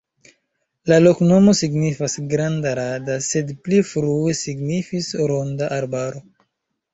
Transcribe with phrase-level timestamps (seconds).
[0.91, 6.25] La loknomo signifas: granda-rada, sed pli frue signifis ronda arbaro.